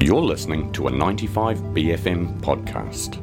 You're 0.00 0.22
listening 0.22 0.70
to 0.74 0.86
a 0.86 0.92
95BFM 0.92 2.40
podcast. 2.40 3.18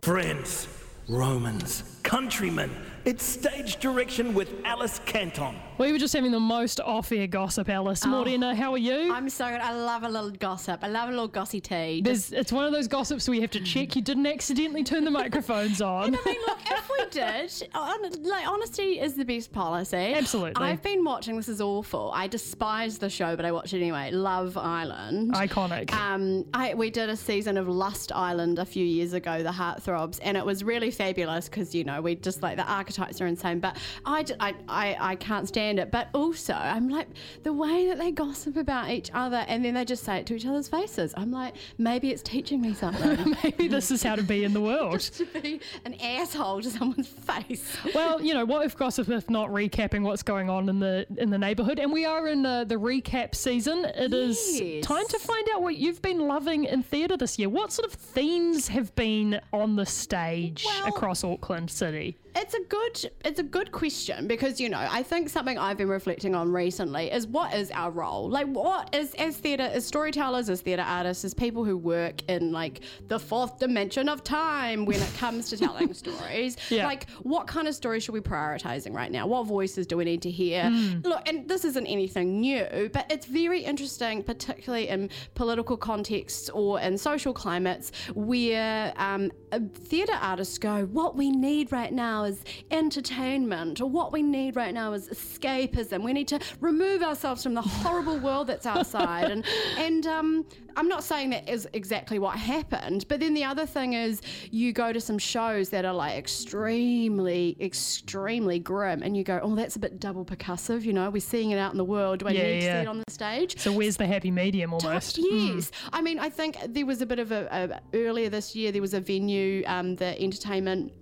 Friends, 0.00 0.68
Romans, 1.08 1.98
countrymen, 2.04 2.70
it's 3.04 3.24
stage 3.24 3.80
direction 3.80 4.32
with 4.32 4.52
Alice 4.64 5.00
Canton. 5.06 5.56
We 5.76 5.90
were 5.90 5.98
just 5.98 6.14
having 6.14 6.30
the 6.30 6.38
most 6.38 6.78
off-air 6.78 7.26
gossip, 7.26 7.68
Alice. 7.68 8.06
Morena, 8.06 8.54
how 8.54 8.72
are 8.72 8.78
you? 8.78 9.12
I'm 9.12 9.28
so 9.28 9.48
good. 9.50 9.60
I 9.60 9.72
love 9.72 10.04
a 10.04 10.08
little 10.08 10.30
gossip. 10.30 10.84
I 10.84 10.88
love 10.88 11.08
a 11.08 11.10
little 11.10 11.26
gossy 11.26 11.60
tea. 11.60 12.00
There's, 12.00 12.32
it's 12.32 12.52
one 12.52 12.64
of 12.64 12.70
those 12.70 12.86
gossips 12.86 13.26
where 13.26 13.34
you 13.34 13.40
have 13.40 13.50
to 13.50 13.60
check 13.60 13.96
you 13.96 14.02
didn't 14.02 14.26
accidentally 14.26 14.84
turn 14.84 15.04
the 15.04 15.10
microphones 15.10 15.82
on. 15.82 16.14
I 16.14 16.18
mean, 16.24 16.36
look, 16.46 16.58
if 16.70 16.88
we 16.88 17.06
did, 17.10 17.68
hon- 17.72 18.22
like 18.22 18.46
honesty 18.46 19.00
is 19.00 19.14
the 19.14 19.24
best 19.24 19.50
policy. 19.50 19.96
Absolutely. 19.96 20.64
I've 20.64 20.80
been 20.80 21.02
watching. 21.02 21.34
This 21.36 21.48
is 21.48 21.60
awful. 21.60 22.12
I 22.14 22.28
despise 22.28 22.98
the 22.98 23.10
show, 23.10 23.34
but 23.34 23.44
I 23.44 23.50
watch 23.50 23.74
it 23.74 23.78
anyway. 23.78 24.12
Love 24.12 24.56
Island. 24.56 25.34
Iconic. 25.34 25.92
Um, 25.92 26.44
I, 26.54 26.74
we 26.74 26.88
did 26.88 27.08
a 27.10 27.16
season 27.16 27.58
of 27.58 27.66
Lust 27.66 28.12
Island 28.12 28.60
a 28.60 28.64
few 28.64 28.86
years 28.86 29.12
ago, 29.12 29.42
the 29.42 29.50
Heartthrobs, 29.50 30.20
and 30.22 30.36
it 30.36 30.46
was 30.46 30.62
really 30.62 30.92
fabulous 30.92 31.48
because 31.48 31.74
you 31.74 31.82
know 31.82 32.00
we 32.00 32.14
just 32.14 32.42
like 32.44 32.58
the 32.58 32.70
archetypes 32.70 33.20
are 33.20 33.26
insane. 33.26 33.58
But 33.58 33.76
I, 34.06 34.24
I, 34.38 34.54
I, 34.68 34.96
I 35.00 35.16
can't 35.16 35.48
stand 35.48 35.63
it. 35.78 35.90
But 35.90 36.08
also, 36.14 36.52
I'm 36.54 36.88
like 36.88 37.08
the 37.42 37.52
way 37.52 37.86
that 37.88 37.98
they 37.98 38.10
gossip 38.10 38.56
about 38.56 38.90
each 38.90 39.10
other, 39.14 39.44
and 39.48 39.64
then 39.64 39.74
they 39.74 39.84
just 39.84 40.04
say 40.04 40.18
it 40.18 40.26
to 40.26 40.34
each 40.36 40.46
other's 40.46 40.68
faces. 40.68 41.12
I'm 41.16 41.30
like, 41.32 41.54
maybe 41.78 42.10
it's 42.10 42.22
teaching 42.22 42.60
me 42.60 42.74
something. 42.74 43.34
Maybe 43.44 43.68
this 43.68 43.90
is 43.90 44.02
how 44.02 44.16
to 44.16 44.22
be 44.22 44.44
in 44.44 44.52
the 44.52 44.60
world. 44.60 45.00
to 45.00 45.26
be 45.26 45.60
an 45.84 45.94
asshole 45.94 46.62
to 46.62 46.70
someone's 46.70 47.08
face. 47.08 47.76
Well, 47.94 48.20
you 48.22 48.34
know, 48.34 48.44
what 48.44 48.64
if 48.66 48.76
gossip 48.76 49.08
if 49.08 49.28
not 49.30 49.50
recapping 49.50 50.02
what's 50.02 50.22
going 50.22 50.48
on 50.50 50.68
in 50.68 50.80
the 50.80 51.06
in 51.16 51.30
the 51.30 51.38
neighbourhood? 51.38 51.78
And 51.78 51.92
we 51.92 52.04
are 52.04 52.28
in 52.28 52.42
the, 52.42 52.64
the 52.66 52.76
recap 52.76 53.34
season. 53.34 53.84
It 53.84 54.12
is 54.12 54.60
Yes. 54.60 54.84
time 54.84 55.06
to 55.08 55.18
find 55.18 55.46
out 55.54 55.62
what 55.62 55.76
you've 55.76 56.02
been 56.02 56.20
loving 56.26 56.64
in 56.64 56.82
theatre 56.82 57.16
this 57.16 57.38
year. 57.38 57.48
What 57.48 57.72
sort 57.72 57.86
of 57.86 57.92
themes 57.94 58.68
have 58.68 58.94
been 58.94 59.40
on 59.52 59.76
the 59.76 59.86
stage 59.86 60.64
Well- 60.66 60.86
across 60.88 61.24
Auckland 61.24 61.70
City? 61.70 62.16
It's 62.36 62.52
a 62.54 62.60
good 62.68 63.12
it's 63.24 63.38
a 63.38 63.44
good 63.44 63.70
question 63.70 64.26
because 64.26 64.60
you 64.60 64.68
know 64.68 64.84
I 64.90 65.04
think 65.04 65.28
something 65.28 65.53
I've 65.58 65.76
been 65.78 65.88
reflecting 65.88 66.34
on 66.34 66.50
recently 66.52 67.10
is 67.10 67.26
what 67.26 67.54
is 67.54 67.70
our 67.72 67.90
role? 67.90 68.28
Like 68.28 68.46
what 68.46 68.94
is 68.94 69.14
as 69.14 69.36
theatre 69.36 69.62
as 69.72 69.84
storytellers 69.84 70.48
as 70.48 70.60
theatre 70.60 70.82
artists 70.86 71.24
as 71.24 71.34
people 71.34 71.64
who 71.64 71.76
work 71.76 72.22
in 72.28 72.52
like 72.52 72.80
the 73.08 73.18
fourth 73.18 73.58
dimension 73.58 74.08
of 74.08 74.22
time 74.24 74.84
when 74.84 75.00
it 75.00 75.14
comes 75.16 75.48
to 75.50 75.56
telling 75.56 75.92
stories 76.04 76.56
Yeah. 76.70 76.86
like 76.86 77.08
what 77.22 77.46
kind 77.46 77.68
of 77.68 77.74
stories 77.74 78.02
should 78.04 78.12
we 78.14 78.20
prioritizing 78.20 78.94
right 78.94 79.10
now? 79.12 79.26
What 79.26 79.44
voices 79.46 79.86
do 79.86 79.96
we 79.96 80.04
need 80.04 80.22
to 80.22 80.30
hear? 80.30 80.64
Look 81.04 81.28
and 81.28 81.48
this 81.48 81.64
isn't 81.64 81.86
anything 81.86 82.40
new 82.40 82.90
but 82.92 83.06
it's 83.10 83.26
very 83.26 83.60
interesting 83.60 84.22
particularly 84.22 84.88
in 84.88 85.10
political 85.34 85.76
contexts 85.76 86.48
or 86.50 86.80
in 86.80 86.96
social 86.98 87.32
climates 87.32 87.92
where 88.14 88.92
um, 88.96 89.30
uh, 89.52 89.60
theatre 89.74 90.18
artists 90.20 90.58
go 90.58 90.84
what 90.86 91.16
we 91.16 91.30
need 91.30 91.70
right 91.72 91.92
now 91.92 92.24
is 92.24 92.42
entertainment 92.70 93.80
or 93.80 93.88
what 93.88 94.12
we 94.12 94.22
need 94.22 94.56
right 94.56 94.72
now 94.74 94.92
is 94.92 95.08
escapism 95.44 96.02
we 96.02 96.12
need 96.12 96.28
to 96.28 96.38
remove 96.60 97.02
ourselves 97.02 97.42
from 97.42 97.54
the 97.54 97.62
horrible 97.62 98.18
world 98.18 98.46
that's 98.46 98.66
outside 98.66 99.30
and 99.30 99.44
and 99.78 100.06
um, 100.06 100.46
I'm 100.76 100.88
not 100.88 101.04
saying 101.04 101.30
that 101.30 101.48
is 101.48 101.68
exactly 101.72 102.18
what 102.18 102.36
happened 102.36 103.06
but 103.08 103.20
then 103.20 103.34
the 103.34 103.44
other 103.44 103.66
thing 103.66 103.92
is 103.92 104.20
you 104.50 104.72
go 104.72 104.92
to 104.92 105.00
some 105.00 105.18
shows 105.18 105.68
that 105.70 105.84
are 105.84 105.94
like 105.94 106.16
extremely 106.16 107.56
extremely 107.60 108.58
grim 108.58 109.02
and 109.02 109.16
you 109.16 109.24
go 109.24 109.40
oh 109.42 109.54
that's 109.54 109.76
a 109.76 109.78
bit 109.78 110.00
double 110.00 110.24
percussive 110.24 110.82
you 110.82 110.92
know 110.92 111.08
we're 111.10 111.20
seeing 111.20 111.50
it 111.50 111.58
out 111.58 111.72
in 111.72 111.78
the 111.78 111.84
world 111.84 112.20
do 112.20 112.28
I 112.28 112.32
Yeah, 112.32 112.42
need 112.42 112.60
to 112.60 112.62
see 112.62 112.68
it 112.68 112.88
on 112.88 112.98
the 113.06 113.12
stage 113.12 113.58
So 113.58 113.72
where's 113.72 113.96
the 113.96 114.06
happy 114.06 114.30
medium 114.30 114.72
almost? 114.72 115.18
Yes, 115.18 115.70
I 115.92 116.00
mean, 116.00 116.18
I 116.18 116.28
think 116.28 116.56
there 116.68 116.86
was 116.86 117.00
a 117.02 117.06
bit 117.06 117.18
of 117.18 117.32
a, 117.32 117.80
a 117.92 117.96
earlier 117.96 118.28
this 118.28 118.54
year. 118.56 118.72
There 118.72 118.82
was 118.82 118.94
a 118.94 119.00
venue, 119.00 119.62
um, 119.66 119.96
the 119.96 120.20
entertainment. 120.20 120.92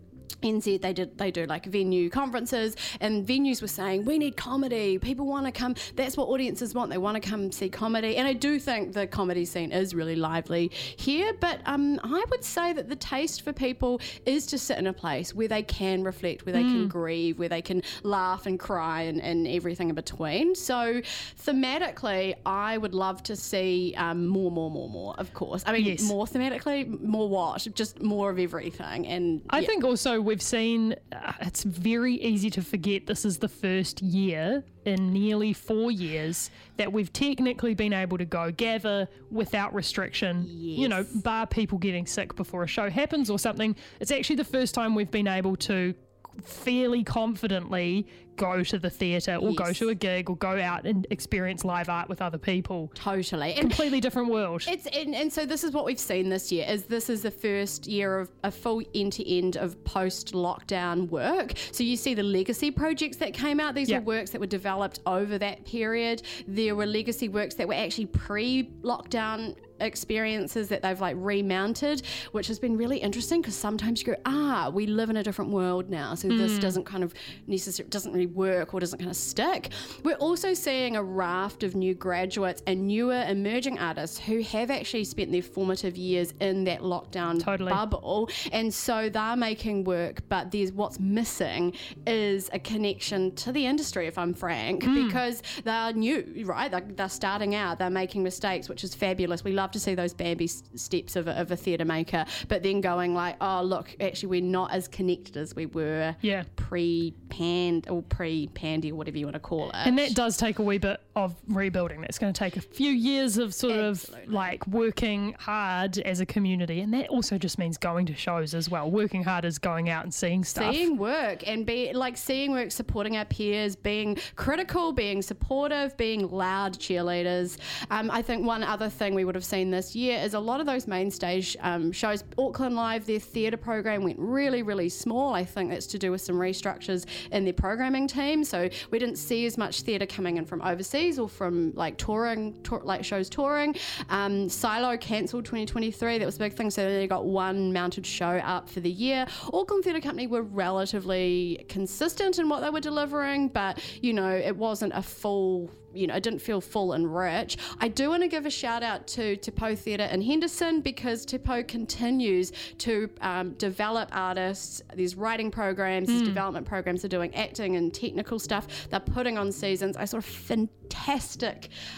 NZ 0.41 0.81
they 0.81 0.93
did 0.93 1.17
they 1.19 1.31
do 1.31 1.47
like 1.47 1.67
venue 1.67 2.11
conferences 2.11 2.77
and 3.01 3.27
venues 3.27 3.61
were 3.61 3.69
saying 3.69 4.05
we 4.05 4.19
need 4.19 4.37
comedy. 4.37 4.99
People 4.99 5.27
want 5.27 5.47
to 5.47 5.53
come. 5.53 5.75
That's 5.97 6.17
what 6.17 6.29
audiences 6.29 6.75
want. 6.75 6.91
They 6.91 6.99
want 6.99 7.23
to 7.23 7.29
come 7.29 7.53
see 7.53 7.69
comedy. 7.69 8.17
And 8.17 8.27
I 8.27 8.33
do 8.33 8.59
think 8.59 8.93
the 8.93 9.07
comedy 9.07 9.45
scene 9.45 9.73
is 9.73 9.95
really 9.95 10.17
lively 10.17 10.71
here 10.97 11.33
but 11.41 11.61
um, 11.67 12.01
I 12.03 12.25
would 12.31 12.45
say 12.45 12.73
that 12.73 12.89
the 12.89 12.97
taste 12.97 13.43
for 13.43 13.53
people 13.53 14.01
is 14.27 14.47
to 14.47 14.59
sit 14.59 14.79
in 14.79 14.87
a 14.87 14.93
place 14.93 15.35
where 15.35 15.49
they 15.49 15.63
can 15.63 16.03
reflect 16.03 16.47
where 16.47 16.53
they 16.53 16.63
can 16.63 16.89
grieve 16.89 17.39
where 17.39 17.49
they 17.49 17.63
can 17.63 17.83
laugh 18.03 18.47
and 18.47 18.59
cry 18.59 19.03
and, 19.03 19.21
and 19.21 19.47
everything 19.47 19.89
in 19.89 19.95
between. 19.95 20.55
So 20.55 21.01
thematically 21.45 22.35
I 22.47 22.79
would 22.79 22.95
love 22.95 23.23
to 23.25 23.37
see 23.37 23.95
um, 23.97 24.27
more 24.27 24.51
more 24.51 24.71
more 24.71 24.89
more 24.89 25.15
of 25.19 25.35
course. 25.35 25.63
I 25.67 25.73
mean 25.73 25.83
Yes. 25.83 26.03
more 26.03 26.27
thematically 26.27 27.01
more 27.01 27.29
what? 27.29 27.67
Just 27.75 28.01
more 28.01 28.31
of 28.31 28.39
everything 28.39 29.07
and 29.07 29.43
I 29.51 29.61
yeah. 29.61 29.67
think 29.67 29.85
also 29.85 30.21
we've 30.23 30.43
seen 30.43 30.95
uh, 31.13 31.33
it's 31.41 31.63
very 31.65 32.15
easy 32.15 32.51
to 32.51 32.63
forget 32.63 33.07
this 33.07 33.25
is 33.25 33.39
the 33.39 33.49
first 33.49 34.01
year 34.03 34.65
in 34.85 35.13
nearly 35.13 35.53
four 35.53 35.91
years 35.91 36.51
that 36.77 36.93
we've 36.93 37.13
technically 37.13 37.75
been 37.75 37.93
able 37.93 38.19
to 38.19 38.25
go 38.25 38.51
gather 38.51 39.09
without 39.31 39.75
restriction. 39.75 40.47
You 40.49 40.89
know, 40.89 41.07
bar 41.17 41.47
people 41.47 41.79
getting 41.79 42.07
sick 42.07 42.35
before 42.35 42.63
a 42.63 42.67
show 42.67 42.91
happens 42.91 43.31
or 43.31 43.39
something. 43.39 43.77
It's 44.01 44.11
actually 44.11 44.37
the 44.37 44.45
first 44.45 44.75
time 44.75 44.95
we've 44.95 45.11
been 45.11 45.29
able 45.29 45.57
to 45.57 45.95
fairly 46.43 47.05
confidently 47.05 48.07
go 48.43 48.63
to 48.65 48.79
the 48.79 48.91
theatre 48.91 49.37
or 49.37 49.55
go 49.55 49.73
to 49.73 49.91
a 49.91 49.95
gig 49.95 50.29
or 50.29 50.37
go 50.37 50.61
out 50.61 50.85
and 50.85 51.07
experience 51.11 51.65
live 51.65 51.89
art 51.89 52.09
with 52.09 52.21
other 52.21 52.39
people. 52.39 52.91
totally 52.95 53.53
and 53.53 53.61
Completely 53.61 54.01
different 54.01 54.31
world. 54.31 54.65
It's 54.67 54.87
and, 54.87 55.15
and 55.15 55.33
so 55.33 55.47
this 55.47 55.63
is 55.63 55.71
what 55.71 55.85
we've 55.85 55.99
seen 55.99 56.29
this 56.29 56.51
year 56.51 56.67
is 56.69 56.85
this 56.85 57.09
is 57.09 57.23
the 57.23 57.31
first 57.31 57.87
year 57.87 58.19
of 58.19 58.31
a 58.43 58.51
full 58.51 58.83
end 58.97 59.13
to 59.15 59.23
end 59.39 59.57
of 59.57 59.83
post 59.85 60.33
lockdown 60.33 61.09
work. 61.09 61.53
So 61.71 61.85
you 61.85 61.97
see 61.97 62.15
the 62.15 62.25
legacy 62.25 62.73
projects 62.73 63.17
that 63.19 63.33
came 63.33 63.61
out. 63.61 63.77
These 63.77 63.91
Yeah. 63.91 64.01
were 64.01 64.17
works 64.17 64.31
that 64.31 64.41
were 64.41 64.47
developed 64.47 64.99
over 65.07 65.39
that 65.39 65.65
period. 65.65 66.23
There 66.49 66.75
were 66.75 66.87
legacy 66.87 67.29
works 67.29 67.55
that 67.55 67.69
were 67.69 67.75
actually 67.75 68.07
pre 68.07 68.65
lockdown 68.83 69.55
experiences 69.81 70.69
that 70.69 70.81
they've 70.83 71.01
like 71.01 71.17
remounted, 71.19 72.03
which 72.33 72.47
has 72.47 72.59
been 72.59 72.77
really 72.77 72.99
interesting 72.99 73.41
because 73.41 73.57
sometimes 73.57 74.01
you 74.01 74.15
go, 74.15 74.21
ah, 74.25 74.71
we 74.73 74.87
live 74.87 75.11
in 75.11 75.17
a 75.17 75.23
different 75.23 75.51
world 75.51 75.91
now, 75.91 76.15
so 76.15 76.29
this 76.29 76.59
doesn't 76.59 76.85
kind 76.85 77.03
of 77.05 77.13
necessarily 77.47 77.91
doesn't 77.91 78.13
really 78.13 78.27
work 78.35 78.75
or 78.75 78.81
doesn't 78.81 78.99
kind 78.99 79.11
of 79.11 79.17
stick. 79.17 79.71
We're 80.03 80.15
also 80.17 80.55
seeing 80.55 80.97
a 80.97 81.03
raft 81.03 81.63
of 81.63 81.75
new 81.75 81.95
graduates 81.95 82.63
and 82.67 82.87
newer 82.87 83.25
emerging 83.29 83.79
artists 83.79 84.19
who 84.19 84.43
have 84.43 84.71
actually 84.71 85.05
spent 85.05 85.33
their 85.33 85.43
formative 85.43 85.97
years 85.97 86.35
in 86.41 86.65
that 86.65 86.81
lockdown 86.81 87.43
Totally. 87.43 87.71
bubble, 87.71 88.29
and 88.53 88.73
so 88.73 89.09
they're 89.09 89.37
making 89.37 89.85
work, 89.85 90.23
but 90.29 90.51
there's 90.51 90.73
what's 90.73 90.99
missing 90.99 91.75
is 92.07 92.49
a 92.53 92.59
connection 92.59 93.35
to 93.37 93.53
the 93.53 93.67
industry, 93.67 94.07
if 94.07 94.19
I'm 94.19 94.35
frank, 94.35 94.83
hmm. 94.83 95.07
because 95.07 95.43
they're 95.65 95.93
new, 95.93 96.45
right? 96.45 96.71
They're, 96.71 96.81
they're 96.81 97.09
starting 97.09 97.55
out, 97.55 97.79
they're 97.79 97.91
making 97.91 98.23
mistakes, 98.23 98.69
which 98.69 98.85
is 98.85 98.95
fabulous. 98.95 99.45
We 99.45 99.53
love 99.53 99.71
to 99.73 99.81
see 99.81 99.95
those 99.95 100.15
Bambi 100.15 100.47
steps 100.47 101.17
of 101.17 101.29
a, 101.29 101.33
of 101.41 101.51
a 101.51 101.57
theatre 101.57 101.85
maker, 101.85 102.25
but 102.49 102.63
then 102.63 102.81
going 102.81 103.15
like, 103.15 103.37
oh, 103.41 103.63
look, 103.63 103.95
actually, 104.01 104.29
we're 104.29 104.43
not 104.43 104.73
as 104.73 104.89
connected 104.89 105.37
as 105.37 105.55
we 105.55 105.67
were 105.67 106.15
Yeah. 106.21 106.45
Pre 106.73 107.13
pand 107.29 107.87
or 107.91 108.01
pre 108.01 108.47
pandy 108.55 108.93
or 108.93 108.95
whatever 108.95 109.19
you 109.19 109.27
want 109.27 109.35
to 109.35 109.41
call 109.41 109.69
it. 109.69 109.75
And 109.75 109.99
that 109.99 110.15
does 110.15 110.39
take 110.39 110.59
a 110.59 110.63
wee 110.63 110.79
bit 110.79 111.03
of 111.15 111.37
rebuilding. 111.49 112.01
That's 112.01 112.19
going 112.19 112.33
to 112.33 112.39
take 112.39 112.57
a 112.57 112.63
few 112.63 112.91
years 112.91 113.37
of 113.37 113.53
sort 113.53 113.75
Absolutely. 113.75 114.25
of 114.25 114.33
like 114.33 114.67
working 114.67 115.37
hard 115.39 115.99
as 115.99 116.21
a 116.21 116.27
community. 116.27 116.81
And 116.81 116.95
that 116.95 117.11
also 117.11 117.37
just 117.37 117.59
means 117.59 117.77
going 117.77 118.07
to 118.07 118.15
shows 118.15 118.55
as 118.55 118.71
well. 118.71 118.91
Working 118.91 119.23
hard 119.23 119.45
is 119.45 119.59
going 119.59 119.91
out 119.91 120.05
and 120.05 120.15
seeing 120.15 120.45
stuff. 120.45 120.73
seeing 120.73 120.97
work 120.97 121.47
and 121.47 121.67
be 121.67 121.93
like 121.93 122.17
seeing 122.17 122.53
work 122.53 122.73
supporting 122.73 123.19
our 123.19 123.27
peers 123.27 123.77
being 123.77 124.17
critical 124.37 124.93
being 124.93 125.21
supportive 125.21 125.95
being 125.99 126.31
loud 126.31 126.79
cheerleaders 126.79 127.59
um, 127.91 128.11
i 128.11 128.23
think 128.23 128.47
one 128.47 128.63
other 128.63 128.89
thing 128.89 129.15
we 129.15 129.25
would 129.25 129.35
have 129.35 129.45
seen 129.45 129.71
this 129.71 129.95
year 129.95 130.19
is 130.21 130.35
a 130.35 130.39
lot 130.39 130.61
of 130.61 130.67
those 130.67 130.87
main 130.87 131.11
stage 131.11 131.57
um, 131.61 131.91
shows 131.93 132.25
auckland 132.39 132.75
live 132.77 133.05
their 133.07 133.19
theatre 133.19 133.57
program 133.57 134.03
went 134.03 134.19
really 134.19 134.63
really 134.63 134.89
small 134.89 135.35
i 135.35 135.45
think 135.45 135.71
that's 135.71 135.87
to 135.87 135.99
do 135.99 136.11
with 136.11 136.21
some 136.21 136.39
restructures 136.63 137.07
in 137.31 137.45
their 137.45 137.53
programming 137.53 138.07
team. 138.07 138.45
So 138.45 138.69
we 138.91 138.99
didn't 138.99 139.17
see 139.17 139.47
as 139.47 139.59
much 139.59 139.83
theatre 139.83 140.07
coming 140.07 140.37
in 140.37 140.45
from 140.45 140.63
overseas 140.63 141.19
or 141.19 141.29
from 141.29 141.73
like 141.75 141.97
touring 141.99 142.61
tour, 142.63 142.81
like 142.85 143.05
shows 143.05 143.29
touring. 143.29 143.75
Um, 144.09 144.49
silo 144.49 144.97
cancelled 144.97 145.45
2023 145.45 146.19
that 146.19 146.27
was 146.27 146.37
a 146.37 146.39
big 146.39 146.53
thing. 146.55 146.71
So 146.71 146.85
they 146.85 147.07
got 147.07 147.27
one 147.27 147.73
mounted 147.73 148.07
show 148.07 148.39
up 148.39 148.69
for 148.69 148.81
the 148.81 148.91
year. 148.91 149.27
Auckland 149.53 149.85
theatre 149.85 150.01
company 150.01 150.27
were 150.27 150.43
relatively 150.43 151.65
consistent 151.69 152.39
in 152.39 152.49
what 152.49 152.61
they 152.61 152.71
were 152.71 152.81
delivering 152.81 153.49
but 153.49 153.83
you 154.01 154.13
know 154.13 154.31
it 154.31 154.57
wasn't 154.57 154.93
a 154.95 155.03
full 155.03 155.71
you 155.95 156.07
know, 156.07 156.15
it 156.15 156.23
didn't 156.23 156.41
feel 156.41 156.61
full 156.61 156.93
and 156.93 157.15
rich. 157.15 157.57
I 157.81 157.89
do 157.89 158.11
want 158.11 158.23
to 158.23 158.29
give 158.29 158.47
a 158.47 158.51
shout 158.51 158.83
out 158.83 159.07
to 159.09 159.37
Te 159.37 159.51
Pou 159.51 159.75
Theatre 159.75 160.05
in 160.05 160.23
Henderson 160.23 160.81
because 160.81 161.25
Te 161.25 161.39
Pou 161.39 161.63
continues 161.63 162.53
to 162.79 163.11
um, 163.21 163.53
develop 163.55 164.09
artists. 164.13 164.83
These 164.95 165.17
writing 165.17 165.51
programs, 165.51 166.09
there's 166.09 166.23
development 166.23 166.67
programs. 166.67 167.03
They're 167.03 167.09
doing 167.09 167.35
acting 167.35 167.77
and 167.77 167.93
technical 167.93 168.39
stuff. 168.39 168.89
They're 168.91 169.01
putting 169.01 169.39
on 169.39 169.53
seasons. 169.53 169.97
I 169.97 170.05
saw 170.05 170.19
a 170.19 170.23
fantastic 170.23 170.82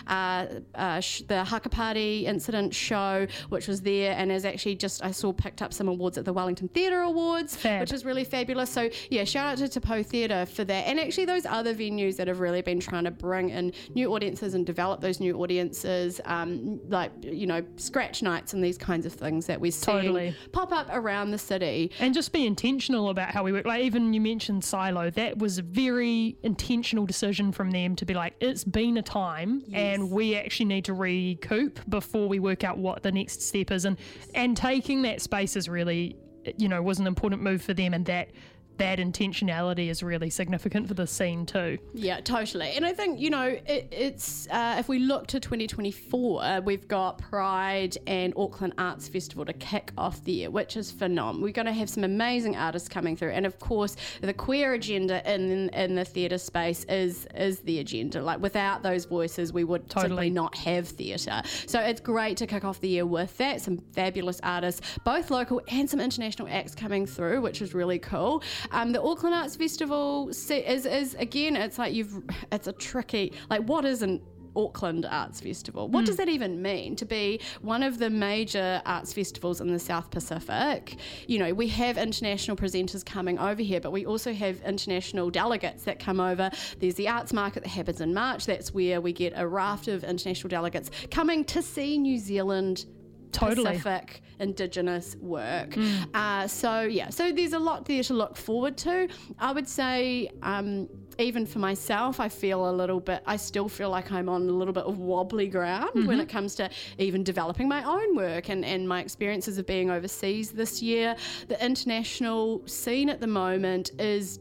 uh, 0.06 0.46
uh, 0.74 1.00
sh- 1.00 1.22
the 1.28 1.44
Haka 1.44 1.68
Party 1.68 2.26
incident 2.26 2.74
show, 2.74 3.26
which 3.48 3.68
was 3.68 3.80
there 3.82 4.14
and 4.16 4.30
is 4.32 4.44
actually 4.44 4.76
just 4.76 5.04
I 5.04 5.10
saw 5.10 5.32
picked 5.32 5.62
up 5.62 5.72
some 5.72 5.88
awards 5.88 6.18
at 6.18 6.24
the 6.24 6.32
Wellington 6.32 6.68
Theatre 6.68 7.00
Awards, 7.00 7.56
Fab. 7.56 7.80
which 7.80 7.92
is 7.92 8.04
really 8.04 8.24
fabulous. 8.24 8.70
So 8.70 8.90
yeah, 9.10 9.24
shout 9.24 9.46
out 9.52 9.58
to 9.58 9.68
Te 9.68 9.80
Pou 9.80 10.02
Theatre 10.02 10.46
for 10.46 10.64
that, 10.64 10.86
and 10.86 10.98
actually 10.98 11.24
those 11.24 11.46
other 11.46 11.74
venues 11.74 12.16
that 12.16 12.28
have 12.28 12.40
really 12.40 12.62
been 12.62 12.80
trying 12.80 13.04
to 13.04 13.10
bring 13.10 13.50
in 13.50 13.72
new 13.94 14.14
audiences 14.14 14.54
and 14.54 14.64
develop 14.66 15.00
those 15.00 15.20
new 15.20 15.36
audiences, 15.40 16.20
um, 16.24 16.80
like 16.88 17.12
you 17.22 17.46
know 17.46 17.62
scratch 17.76 18.22
nights 18.22 18.52
and 18.52 18.62
these 18.62 18.78
kinds 18.78 19.06
of 19.06 19.12
things 19.12 19.46
that 19.46 19.60
we're 19.60 19.70
seeing 19.70 20.02
Totally. 20.02 20.36
pop 20.52 20.72
up 20.72 20.88
around 20.90 21.30
the 21.30 21.38
city. 21.38 21.90
and 22.00 22.14
just 22.14 22.32
be 22.32 22.46
intentional 22.46 23.10
about 23.10 23.30
how 23.30 23.42
we 23.42 23.52
work. 23.52 23.66
Like 23.66 23.82
even 23.82 24.12
you 24.12 24.20
mentioned 24.20 24.64
Silo, 24.64 25.10
that 25.10 25.38
was 25.38 25.58
a 25.58 25.62
very 25.62 26.36
intentional 26.42 27.06
decision 27.06 27.52
from 27.52 27.70
them 27.70 27.96
to 27.96 28.04
be 28.04 28.14
like, 28.14 28.34
it's 28.40 28.64
been 28.64 28.94
a 28.99 29.02
time, 29.02 29.64
and 29.73 30.11
we 30.11 30.37
actually 30.37 30.67
need 30.67 30.85
to 30.87 30.94
recoup 30.94 31.81
before 31.88 32.29
we 32.29 32.38
work 32.38 32.64
out 32.64 32.79
what 32.79 33.02
the 33.02 33.12
next 33.12 33.43
step 33.43 33.70
is. 33.70 33.85
And 33.85 33.96
and 34.35 34.56
taking 34.56 35.02
that 35.02 35.20
space 35.20 35.56
is 35.56 35.69
really, 35.69 36.17
you 36.56 36.69
know, 36.69 36.82
was 36.82 36.99
an 36.99 37.06
important 37.06 37.43
move 37.43 37.62
for 37.62 37.75
them, 37.75 37.94
and 37.94 38.05
that 38.06 38.29
that 38.78 38.98
intentionality 38.98 39.88
is 39.88 40.02
really 40.02 40.30
significant 40.30 40.88
for 40.88 40.94
the 40.94 41.06
scene 41.06 41.46
too. 41.46 41.78
Yeah, 41.92 42.20
totally. 42.20 42.72
And 42.72 42.84
I 42.84 42.92
think, 42.92 43.20
you 43.20 43.30
know, 43.30 43.46
it, 43.46 43.88
it's, 43.90 44.48
uh, 44.50 44.76
if 44.78 44.88
we 44.88 44.98
look 44.98 45.26
to 45.28 45.40
2024, 45.40 46.62
we've 46.64 46.88
got 46.88 47.18
Pride 47.18 47.96
and 48.06 48.32
Auckland 48.36 48.74
Arts 48.78 49.08
Festival 49.08 49.44
to 49.44 49.52
kick 49.52 49.92
off 49.96 50.22
the 50.24 50.32
year, 50.32 50.50
which 50.50 50.76
is 50.76 50.90
phenomenal. 50.90 51.42
We're 51.42 51.52
going 51.52 51.66
to 51.66 51.72
have 51.72 51.88
some 51.88 52.04
amazing 52.04 52.56
artists 52.56 52.88
coming 52.88 53.16
through. 53.16 53.30
And 53.30 53.46
of 53.46 53.58
course, 53.58 53.96
the 54.20 54.32
queer 54.32 54.74
agenda 54.74 55.22
in, 55.32 55.68
in 55.70 55.94
the 55.94 56.04
theatre 56.04 56.38
space 56.38 56.84
is, 56.84 57.26
is 57.34 57.60
the 57.60 57.78
agenda. 57.78 58.22
Like, 58.22 58.40
without 58.40 58.82
those 58.82 59.04
voices, 59.04 59.52
we 59.52 59.64
would 59.64 59.88
Totally. 59.88 60.08
simply 60.08 60.30
not 60.30 60.56
have 60.56 60.88
theatre. 60.88 61.42
So 61.66 61.80
it's 61.80 62.00
great 62.00 62.36
to 62.38 62.46
kick 62.46 62.64
off 62.64 62.80
the 62.80 62.88
year 62.88 63.06
with 63.06 63.36
that. 63.38 63.60
Some 63.60 63.78
fabulous 63.92 64.40
artists, 64.42 64.80
both 65.04 65.30
local 65.30 65.60
and 65.68 65.88
some 65.88 66.00
international 66.00 66.48
acts 66.50 66.74
coming 66.74 67.06
through, 67.06 67.40
which 67.40 67.62
is 67.62 67.74
really 67.74 67.98
cool. 67.98 68.42
Um, 68.70 68.93
the 68.93 69.02
Auckland 69.02 69.34
Arts 69.34 69.56
Festival 69.56 70.28
is, 70.28 70.50
is 70.50 71.14
again, 71.14 71.56
it's 71.56 71.78
like 71.78 71.94
you've, 71.94 72.22
it's 72.52 72.66
a 72.66 72.72
tricky, 72.72 73.32
like 73.50 73.62
what 73.62 73.84
is 73.84 74.02
an 74.02 74.20
Auckland 74.56 75.06
Arts 75.06 75.40
Festival. 75.40 75.88
What 75.88 76.06
does 76.06 76.16
that 76.16 76.28
even 76.28 76.62
mean 76.62 76.96
to 76.96 77.05
be 77.05 77.40
one 77.62 77.82
of 77.82 77.99
the 77.99 78.11
major 78.11 78.81
arts 78.87 79.12
festivals 79.12 79.61
in 79.61 79.72
the 79.72 79.78
South 79.78 80.11
Pacific? 80.11 80.96
You 81.26 81.38
know, 81.38 81.52
we 81.52 81.69
have 81.69 81.99
international 81.99 82.56
presenters 82.56 83.05
coming 83.05 83.38
over 83.38 83.62
here, 83.62 83.81
but 83.81 83.93
we 83.93 84.06
also 84.06 84.32
have 84.32 84.61
international 84.62 85.31
delegates 85.31 85.84
that 85.84 85.99
come 85.99 86.20
over. 86.20 86.50
There's 86.78 86.94
the 86.94 87.08
arts 87.08 87.32
market 87.32 87.64
that 87.64 87.70
happens 87.70 88.00
in 88.00 88.14
March. 88.14 88.46
That's 88.46 88.72
where 88.72 89.00
we 89.00 89.12
get 89.12 89.32
a 89.37 89.46
raft 89.46 89.88
of 89.88 90.05
international 90.05 90.49
delegates 90.49 90.90
coming 91.10 91.44
to 91.46 91.62
see 91.62 91.99
New 91.99 92.19
Zealand 92.19 92.87
Totally. 93.34 93.72
Pacific 93.72 94.22
Indigenous 94.40 95.16
work. 95.16 95.76
Uh, 96.12 96.46
so 96.46 96.82
yeah, 96.82 97.10
so 97.10 97.32
there's 97.32 97.52
a 97.52 97.58
lot 97.58 97.84
there 97.84 98.02
to 98.02 98.14
look 98.14 98.36
forward 98.36 98.76
to. 98.78 99.08
I 99.38 99.52
would 99.52 99.69
say. 99.69 100.31
Um, 100.42 100.88
even 101.19 101.46
for 101.46 101.58
myself, 101.58 102.20
I 102.20 102.28
feel 102.28 102.69
a 102.69 102.72
little 102.72 103.00
bit, 103.00 103.22
I 103.26 103.36
still 103.36 103.69
feel 103.69 103.90
like 103.90 104.10
I'm 104.10 104.28
on 104.28 104.48
a 104.48 104.52
little 104.52 104.75
bit 104.75 104.84
of 104.84 104.98
wobbly 104.98 105.48
ground 105.48 106.06
when 106.06 106.20
it 106.20 106.28
comes 106.28 106.54
to 106.56 106.70
even 106.98 107.22
developing 107.22 107.69
my 107.69 107.84
own 107.84 108.16
work 108.16 108.48
and, 108.48 108.64
and 108.64 108.88
my 108.88 109.00
experiences 109.00 109.58
of 109.58 109.66
being 109.66 109.90
overseas 109.90 110.50
this 110.50 110.82
year. 110.82 111.16
The 111.48 111.64
international 111.64 112.66
scene 112.66 113.08
at 113.08 113.20
the 113.20 113.26
moment 113.26 113.92
is, 114.00 114.40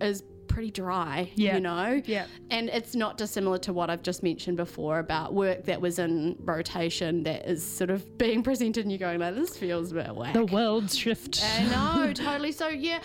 is 0.00 0.24
pretty 0.54 0.70
dry, 0.70 1.28
Yeah. 1.34 1.54
you 1.56 1.60
know? 1.60 2.00
Yeah. 2.06 2.26
And 2.50 2.68
it's 2.68 2.94
not 2.94 3.18
dissimilar 3.18 3.58
to 3.58 3.72
what 3.72 3.90
I've 3.90 4.02
just 4.02 4.22
mentioned 4.22 4.56
before 4.56 5.00
about 5.00 5.34
work 5.34 5.64
that 5.64 5.80
was 5.80 5.98
in 5.98 6.36
rotation 6.38 7.24
that 7.24 7.44
is 7.46 7.62
sort 7.66 7.90
of 7.90 8.16
being 8.16 8.42
presented 8.48 8.84
and 8.84 8.92
you're 8.92 8.98
going 9.00 9.18
like, 9.18 9.34
this 9.34 9.56
feels 9.56 9.90
a 9.90 9.96
bit 9.96 10.14
whack. 10.14 10.32
The 10.32 10.46
world's 10.46 10.96
shift. 10.96 11.42
I 11.42 11.64
know, 12.04 12.12
totally. 12.14 12.52
So 12.52 12.68
yeah, 12.68 13.00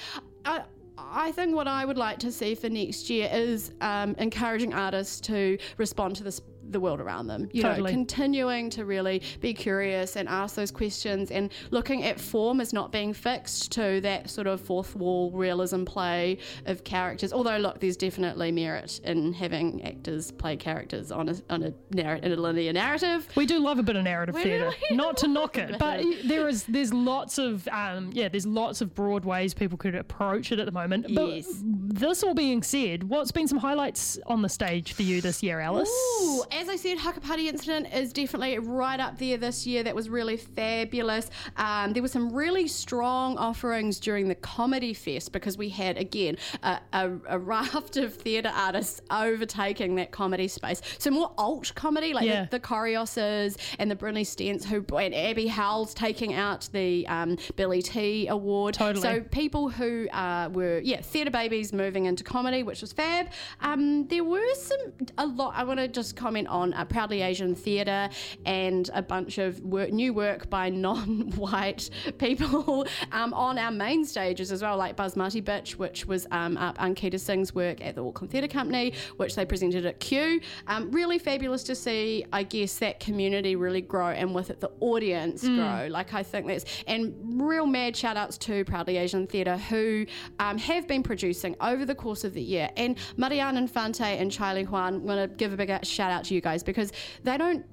I, 0.46 0.62
I 0.98 1.32
think 1.32 1.56
what 1.56 1.68
I 1.68 1.86
would 1.86 1.98
like 1.98 2.20
to 2.20 2.32
see 2.32 2.54
for 2.54 2.70
next 2.70 3.10
year 3.10 3.28
is 3.34 3.72
um, 3.82 4.14
encouraging 4.20 4.76
artists 4.76 5.20
to 5.22 5.58
respond 5.78 6.18
to 6.18 6.24
this 6.24 6.40
the 6.72 6.80
world 6.80 7.00
around 7.00 7.28
them. 7.28 7.50
You 7.52 7.64
Totally. 7.64 7.92
know, 7.92 7.98
continuing 7.98 8.70
to 8.72 8.86
really 8.86 9.22
be 9.42 9.54
curious 9.54 10.16
and 10.16 10.28
ask 10.30 10.56
those 10.56 10.72
questions 10.72 11.32
and 11.32 11.52
looking 11.72 12.04
at 12.04 12.20
form 12.20 12.62
as 12.62 12.74
not 12.74 12.92
being 12.92 13.14
fixed 13.14 13.72
to 13.74 14.02
that 14.02 14.30
sort 14.30 14.48
of 14.48 14.62
fourth 14.62 14.96
wall 14.96 15.32
realism 15.32 15.84
play 15.84 16.38
of 16.66 16.84
characters. 16.84 17.34
Although 17.34 17.58
look, 17.58 17.80
there's 17.80 17.98
definitely 17.98 18.52
merit 18.52 19.00
in 19.04 19.34
having 19.34 19.84
actors 19.84 20.32
play 20.32 20.56
characters 20.58 21.12
on 21.12 21.30
a 21.30 21.36
on 21.50 21.64
a, 21.64 21.74
narr- 21.92 22.16
in 22.16 22.32
a 22.32 22.36
linear 22.36 22.74
narrative. 22.74 23.28
We 23.36 23.46
do 23.46 23.60
love 23.60 23.80
a 23.80 23.84
bit 23.84 23.96
of 23.96 24.04
narrative 24.04 24.36
theatre. 24.36 24.72
Not 24.92 25.18
to 25.18 25.28
knock 25.28 25.58
it, 25.58 25.78
but 25.80 26.04
there 26.26 26.48
is 26.48 26.64
there's 26.64 26.94
lots 26.94 27.38
of 27.38 27.68
um, 27.70 28.12
yeah 28.14 28.30
there's 28.30 28.46
lots 28.46 28.82
of 28.82 28.94
broad 28.94 29.26
ways 29.26 29.54
people 29.54 29.78
could 29.78 29.96
approach 29.96 30.52
it 30.52 30.60
at 30.60 30.66
the 30.66 30.72
moment. 30.72 31.08
But 31.14 31.28
Yes. 31.30 31.48
this 31.64 32.24
all 32.24 32.34
being 32.34 32.64
said, 32.64 33.04
what's 33.04 33.32
been 33.32 33.48
some 33.48 33.58
highlights 33.60 34.18
on 34.26 34.42
the 34.42 34.50
stage 34.50 34.94
for 34.94 35.04
you 35.04 35.22
this 35.22 35.44
year, 35.44 35.60
Alice? 35.60 35.90
Ooh, 36.22 36.44
as 36.60 36.68
I 36.68 36.76
said, 36.76 36.98
Haka 36.98 37.22
Hakapati 37.22 37.46
Incident 37.48 37.88
is 37.94 38.12
definitely 38.12 38.60
right 38.60 39.00
up 39.00 39.18
there 39.18 39.38
this 39.38 39.66
year. 39.66 39.82
That 39.84 39.96
was 39.96 40.10
really 40.10 40.36
fabulous. 40.36 41.30
Um, 41.56 41.94
there 41.94 42.02
were 42.02 42.10
some 42.10 42.34
really 42.34 42.68
strong 42.68 43.38
offerings 43.38 44.00
during 44.00 44.28
the 44.28 44.36
Comedy 44.36 44.94
Fest 44.94 45.32
because 45.32 45.58
we 45.58 45.70
had, 45.70 45.98
again, 45.98 46.36
a, 46.64 46.80
a, 46.92 47.12
a 47.30 47.40
raft 47.40 47.96
of 47.96 48.14
theatre 48.14 48.52
artists 48.54 49.02
overtaking 49.10 49.96
that 49.96 50.12
comedy 50.12 50.50
space. 50.50 50.82
So 50.98 51.12
more 51.12 51.32
alt 51.38 51.74
comedy, 51.76 52.14
like 52.14 52.26
Yeah. 52.26 52.44
the, 52.46 52.58
the 52.58 52.60
Corioses 52.60 53.58
and 53.80 53.90
the 53.90 53.96
Brynley 53.96 54.26
Stents, 54.26 54.66
who 54.66 54.84
and 54.98 55.16
Abby 55.16 55.48
Howells 55.48 55.94
taking 55.94 56.34
out 56.34 56.68
the 56.74 57.08
um, 57.08 57.38
Billy 57.56 57.82
T 57.82 58.28
Award. 58.28 58.74
Totally. 58.74 59.02
So 59.02 59.22
people 59.22 59.70
who 59.70 60.10
uh, 60.10 60.50
were 60.52 60.80
yeah 60.84 61.00
theatre 61.00 61.32
babies 61.32 61.72
moving 61.72 62.06
into 62.06 62.24
comedy, 62.24 62.64
which 62.64 62.82
was 62.82 62.92
fab. 62.92 63.28
Um, 63.62 64.08
there 64.08 64.24
were 64.26 64.54
some 64.56 64.80
a 65.18 65.26
lot. 65.26 65.54
I 65.56 65.64
want 65.64 65.80
to 65.80 65.88
just 65.88 66.16
comment 66.18 66.49
on 66.50 66.74
uh, 66.74 66.86
Proudly 66.86 67.22
Asian 67.22 67.56
Theatre 67.56 68.10
and 68.46 68.90
a 68.94 69.02
bunch 69.02 69.38
of 69.38 69.60
work, 69.62 69.92
new 69.92 70.14
work 70.14 70.50
by 70.50 70.70
non-white 70.90 71.90
people 72.18 72.88
um, 73.12 73.34
on 73.34 73.58
our 73.58 73.72
main 73.72 74.06
stages 74.06 74.52
as 74.52 74.62
well, 74.62 74.78
like 74.78 74.96
Basmati 74.96 75.44
Bitch, 75.44 75.72
which 75.72 76.06
was 76.06 76.28
um, 76.32 76.58
up 76.58 76.78
Ankita 76.78 77.20
Singh's 77.20 77.54
work 77.54 77.84
at 77.84 77.96
the 77.96 78.04
Auckland 78.04 78.32
Theatre 78.32 78.48
Company, 78.48 78.94
which 79.18 79.36
they 79.36 79.46
presented 79.46 79.86
at 79.86 80.00
Q. 80.00 80.42
Um, 80.68 80.92
really 80.92 81.20
fabulous 81.20 81.64
to 81.64 81.76
see, 81.76 82.26
I 82.34 82.44
guess, 82.44 82.80
that 82.80 83.00
community 83.00 83.56
really 83.56 83.82
grow 83.82 84.10
and 84.10 84.34
with 84.34 84.50
it 84.50 84.60
the 84.60 84.72
audience 84.80 85.44
grow. 85.44 85.88
Like 85.90 86.14
I 86.14 86.24
think 86.24 86.48
that's 86.48 86.66
and 86.88 87.14
real 87.42 87.66
mad 87.66 87.96
shout 87.96 88.18
outs 88.18 88.38
to 88.40 88.66
Proudly 88.66 88.98
Asian 88.98 89.28
Theatre 89.28 89.58
who 89.58 90.06
um, 90.40 90.58
have 90.58 90.88
been 90.88 91.04
producing 91.04 91.56
over 91.62 91.86
the 91.86 91.96
course 91.96 92.24
of 92.24 92.34
the 92.34 92.42
year. 92.42 92.70
And 92.78 92.98
Marianne 93.18 93.58
Infante 93.58 94.04
and 94.04 94.32
Chye-Ling 94.32 94.68
Huang, 94.68 94.96
I'm 94.96 95.06
going 95.06 95.30
to 95.30 95.36
give 95.36 95.54
a 95.54 95.58
big 95.58 95.86
shout 95.86 96.12
out 96.12 96.24
to 96.26 96.34
you 96.34 96.39
guys 96.42 96.64
because 96.64 96.92
they 97.24 97.38
don't. 97.38 97.66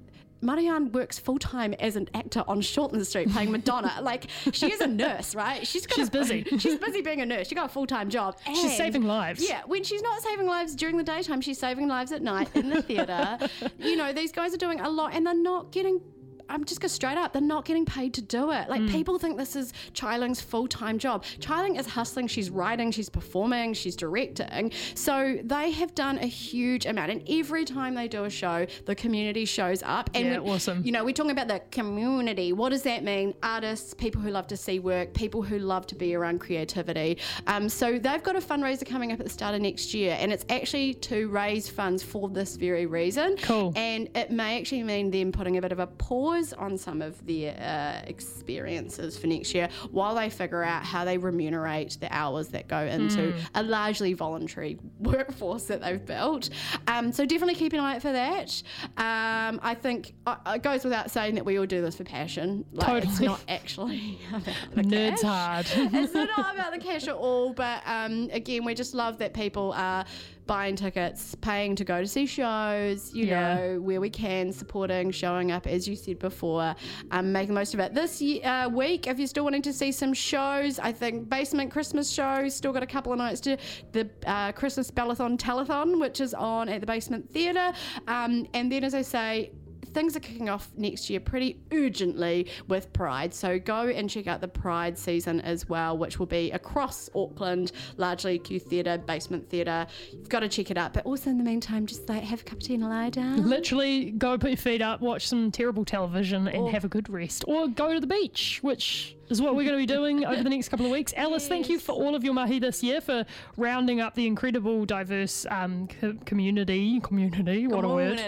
Marianne 0.42 0.92
works 0.92 1.18
full 1.18 1.38
time 1.38 1.72
as 1.80 1.96
an 1.96 2.10
actor 2.12 2.44
on 2.46 2.60
Shortland 2.60 3.06
Street 3.06 3.30
playing 3.30 3.50
Madonna. 3.50 3.94
like 4.02 4.26
she 4.52 4.70
is 4.70 4.82
a 4.82 4.86
nurse, 4.86 5.34
right? 5.34 5.66
She's 5.66 5.86
got 5.86 5.96
She's 5.96 6.08
a- 6.08 6.10
busy. 6.10 6.44
she's 6.58 6.78
busy 6.78 7.00
being 7.00 7.22
a 7.22 7.26
nurse. 7.26 7.48
She 7.48 7.54
got 7.54 7.66
a 7.66 7.72
full 7.72 7.86
time 7.86 8.10
job. 8.10 8.36
She's 8.44 8.76
saving 8.76 9.04
lives. 9.04 9.46
Yeah, 9.48 9.62
when 9.66 9.82
she's 9.82 10.02
not 10.02 10.20
saving 10.22 10.46
lives 10.46 10.74
during 10.74 10.98
the 10.98 11.02
daytime, 11.02 11.40
she's 11.40 11.58
saving 11.58 11.88
lives 11.88 12.12
at 12.12 12.20
night 12.22 12.54
in 12.54 12.68
the 12.68 12.82
theatre. 12.82 13.38
you 13.78 13.96
know, 13.96 14.12
these 14.12 14.30
guys 14.30 14.52
are 14.52 14.58
doing 14.58 14.78
a 14.80 14.88
lot, 14.90 15.14
and 15.14 15.26
they're 15.26 15.34
not 15.34 15.72
getting. 15.72 16.00
I'm 16.48 16.64
just 16.64 16.80
going 16.80 16.88
straight 16.88 17.18
up. 17.18 17.32
They're 17.32 17.42
not 17.42 17.64
getting 17.64 17.84
paid 17.84 18.14
to 18.14 18.22
do 18.22 18.50
it. 18.52 18.66
Mm. 18.66 18.68
Like 18.68 18.86
people 18.88 19.18
think 19.18 19.36
this 19.36 19.56
is 19.56 19.72
Chye-Ling's 19.94 20.40
full 20.40 20.66
time 20.68 20.98
job. 20.98 21.24
Chiling 21.40 21.76
is 21.76 21.86
hustling. 21.86 22.26
She's 22.28 22.50
writing. 22.50 22.90
She's 22.90 23.08
performing. 23.08 23.74
She's 23.74 23.96
directing. 23.96 24.72
So 24.94 25.38
they 25.42 25.70
have 25.72 25.94
done 25.94 26.18
a 26.18 26.26
huge 26.26 26.86
amount. 26.86 27.10
And 27.10 27.22
every 27.28 27.64
time 27.64 27.94
they 27.94 28.08
do 28.08 28.24
a 28.24 28.30
show, 28.30 28.66
the 28.84 28.94
community 28.94 29.44
shows 29.44 29.82
up. 29.84 30.10
And 30.14 30.26
Yeah, 30.26 30.38
when- 30.38 30.50
awesome. 30.54 30.82
You 30.84 30.92
know, 30.92 31.04
we're 31.04 31.12
talking 31.12 31.32
about 31.32 31.48
the 31.48 31.60
community. 31.70 32.52
What 32.52 32.70
does 32.70 32.82
that 32.82 33.02
mean? 33.02 33.34
Artists, 33.42 33.94
people 33.94 34.20
who 34.20 34.30
love 34.30 34.46
to 34.48 34.56
see 34.56 34.78
work, 34.78 35.14
people 35.14 35.42
who 35.42 35.58
love 35.58 35.86
to 35.88 35.94
be 35.94 36.14
around 36.14 36.40
creativity. 36.40 37.18
Um, 37.46 37.68
so 37.68 37.98
they've 37.98 38.22
got 38.22 38.36
a 38.36 38.40
fundraiser 38.40 38.86
coming 38.86 39.12
up 39.12 39.20
at 39.20 39.26
the 39.26 39.30
start 39.32 39.54
of 39.54 39.60
next 39.62 39.94
year, 39.94 40.16
and 40.20 40.32
it's 40.32 40.44
actually 40.48 40.94
to 40.94 41.28
raise 41.28 41.68
funds 41.68 42.02
for 42.02 42.28
this 42.28 42.56
very 42.56 42.86
reason. 42.86 43.36
Cool. 43.42 43.72
And 43.76 44.08
it 44.14 44.30
may 44.30 44.58
actually 44.58 44.82
mean 44.82 45.10
them 45.10 45.32
putting 45.32 45.56
a 45.56 45.60
bit 45.62 45.72
of 45.72 45.78
a 45.78 45.86
pause 45.86 46.35
pause 46.36 46.52
on 46.52 46.76
some 46.78 47.02
of 47.02 47.24
their 47.26 47.54
uh, 47.60 48.06
experiences 48.06 49.18
for 49.18 49.26
next 49.26 49.54
year 49.54 49.68
while 49.90 50.14
they 50.14 50.30
figure 50.30 50.62
out 50.62 50.84
how 50.84 51.04
they 51.04 51.18
remunerate 51.18 51.96
the 52.00 52.14
hours 52.14 52.48
that 52.48 52.68
go 52.68 52.78
into 52.78 53.34
a 53.54 53.62
largely 53.62 54.12
voluntary 54.12 54.78
workforce 55.00 55.64
that 55.64 55.80
they've 55.80 56.04
built. 56.04 56.50
Um, 56.86 57.12
so 57.12 57.24
definitely 57.24 57.54
keep 57.54 57.72
an 57.72 57.80
eye 57.80 57.96
out 57.96 58.02
for 58.02 58.12
that. 58.12 58.62
Um, 58.96 59.60
I 59.62 59.74
think 59.74 60.14
uh, 60.26 60.36
it 60.48 60.62
goes 60.62 60.84
without 60.84 61.10
saying 61.10 61.34
that 61.36 61.44
we 61.44 61.58
all 61.58 61.66
do 61.66 61.80
this 61.80 61.96
for 61.96 62.04
passion. 62.04 62.64
Like, 62.72 63.04
It's 63.04 63.12
Totally. 63.12 63.28
not 63.28 63.40
actually 63.48 64.18
about 64.30 64.44
the 64.74 64.82
Nerds 64.82 65.20
cash 65.20 65.22
hard. 65.22 65.66
it's 65.94 66.14
not 66.14 66.54
about 66.54 66.72
the 66.72 66.78
cash 66.78 67.06
at 67.08 67.14
all, 67.14 67.52
but 67.52 67.82
um, 67.86 68.28
again, 68.32 68.64
we 68.64 68.74
just 68.74 68.94
love 68.94 69.18
that 69.18 69.34
people 69.34 69.72
are 69.76 70.04
buying 70.46 70.76
tickets, 70.76 71.34
paying 71.40 71.74
to 71.76 71.84
go 71.84 72.00
to 72.00 72.06
see 72.06 72.26
shows, 72.26 73.12
you 73.14 73.26
Yeah. 73.26 73.54
know, 73.54 73.80
where 73.80 74.00
we 74.00 74.10
can, 74.10 74.52
supporting, 74.52 75.10
showing 75.10 75.50
up, 75.50 75.66
as 75.66 75.88
you 75.88 75.96
said 75.96 76.18
before, 76.18 76.74
um, 77.10 77.32
make 77.32 77.48
the 77.48 77.54
most 77.54 77.74
of 77.74 77.80
it. 77.80 77.94
This 77.94 78.22
uh, 78.44 78.68
week, 78.72 79.06
if 79.06 79.18
you're 79.18 79.26
still 79.26 79.44
wanting 79.44 79.62
to 79.62 79.72
see 79.72 79.92
some 79.92 80.14
shows, 80.14 80.78
I 80.78 80.92
think 80.92 81.28
Basement 81.28 81.70
Christmas 81.70 82.10
Show, 82.10 82.48
still 82.48 82.72
got 82.72 82.82
a 82.82 82.86
couple 82.86 83.12
of 83.12 83.18
nights 83.18 83.40
to 83.42 83.56
the 83.92 84.08
uh, 84.26 84.52
Christmas 84.52 84.90
Bellathon 84.90 85.36
Telethon, 85.38 86.00
which 86.00 86.20
is 86.20 86.34
on 86.34 86.68
at 86.68 86.80
the 86.80 86.86
Basement 86.86 87.30
Theatre. 87.30 87.72
Um, 88.06 88.46
and 88.54 88.70
then, 88.70 88.84
as 88.84 88.94
I 88.94 89.02
say, 89.02 89.50
things 89.96 90.14
are 90.14 90.20
kicking 90.20 90.50
off 90.50 90.68
next 90.76 91.08
year 91.08 91.18
pretty 91.18 91.58
urgently 91.72 92.46
with 92.68 92.92
Pride. 92.92 93.32
So 93.32 93.58
go 93.58 93.88
and 93.88 94.10
check 94.10 94.26
out 94.26 94.42
the 94.42 94.48
Pride 94.48 94.98
season 94.98 95.40
as 95.40 95.70
well, 95.70 95.96
which 95.96 96.18
will 96.18 96.26
be 96.26 96.50
across 96.50 97.08
Auckland, 97.14 97.72
largely 97.96 98.38
Q 98.38 98.60
Theatre, 98.60 98.98
Basement 98.98 99.48
Theatre. 99.48 99.86
You've 100.12 100.28
got 100.28 100.40
to 100.40 100.50
check 100.50 100.70
it 100.70 100.76
out. 100.76 100.92
But 100.92 101.06
also 101.06 101.30
in 101.30 101.38
the 101.38 101.44
meantime, 101.44 101.86
just 101.86 102.06
like 102.10 102.22
have 102.24 102.42
a 102.42 102.44
cup 102.44 102.58
of 102.58 102.64
tea 102.64 102.74
and 102.74 102.84
a 102.84 102.88
lie 102.88 103.08
down. 103.08 103.48
Literally, 103.48 104.10
go 104.10 104.36
put 104.36 104.50
your 104.50 104.58
feet 104.58 104.82
up, 104.82 105.00
watch 105.00 105.26
some 105.28 105.50
terrible 105.50 105.86
television, 105.86 106.46
and 106.46 106.68
have 106.68 106.84
a 106.84 106.88
good 106.88 107.08
rest. 107.08 107.42
Or 107.48 107.66
go 107.66 107.94
to 107.94 108.00
the 108.00 108.06
beach, 108.06 108.58
which 108.60 109.15
is 109.28 109.40
what 109.42 109.54
we're 109.56 109.64
going 109.64 109.74
to 109.74 109.82
be 109.82 109.86
doing 109.86 110.24
over 110.24 110.42
the 110.42 110.50
next 110.50 110.68
couple 110.68 110.86
of 110.86 110.92
weeks. 110.92 111.12
Alice, 111.16 111.48
thank 111.48 111.68
you 111.68 111.78
for 111.78 111.92
all 111.92 112.14
of 112.14 112.24
your 112.24 112.34
mahi 112.34 112.58
this 112.58 112.82
year 112.82 113.00
for 113.00 113.24
rounding 113.56 114.00
up 114.00 114.14
the 114.14 114.26
incredible, 114.26 114.84
diverse 114.84 115.46
um, 115.50 115.88
co- 116.00 116.16
community. 116.24 117.00
Community, 117.00 117.66
what 117.66 117.84
a 117.84 117.88
word. 117.88 118.20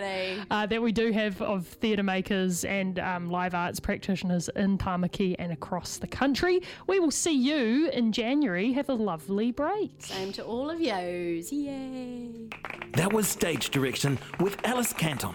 Uh, 0.50 0.66
that 0.66 0.82
we 0.82 0.92
do 0.92 1.12
have 1.12 1.40
of 1.42 1.66
theatre 1.66 2.02
makers 2.02 2.64
and 2.64 2.98
um, 2.98 3.30
live 3.30 3.54
arts 3.54 3.80
practitioners 3.80 4.48
in 4.56 4.78
Tamaki 4.78 5.34
and 5.38 5.52
across 5.52 5.98
the 5.98 6.06
country. 6.06 6.62
We 6.86 7.00
will 7.00 7.10
see 7.10 7.34
you 7.34 7.88
in 7.90 8.12
January. 8.12 8.72
Have 8.72 8.88
a 8.88 8.94
lovely 8.94 9.52
break. 9.52 9.92
Same 9.98 10.32
to 10.32 10.44
all 10.44 10.70
of 10.70 10.80
yous. 10.80 11.52
Yay. 11.52 12.30
That 12.94 13.12
was 13.12 13.28
Stage 13.28 13.70
Direction 13.70 14.18
with 14.40 14.56
Alice 14.64 14.92
Canton. 14.92 15.34